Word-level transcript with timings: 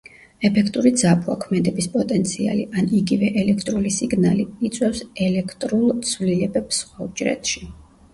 ეფექტური 0.47 0.91
ძაბვა, 0.99 1.33
ქმედების 1.41 1.87
პოტენციალი 1.95 2.63
ან 2.81 2.89
იგივე 2.99 3.29
„ელექტრული 3.41 3.91
სიგნალი“ 3.97 4.45
იწვევს 4.69 5.03
ელექტრულ 5.27 5.85
ცვლილებებს 6.13 6.81
სხვა 6.85 7.07
უჯრედში. 7.11 7.63